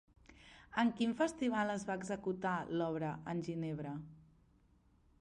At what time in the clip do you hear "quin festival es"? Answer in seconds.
0.99-1.85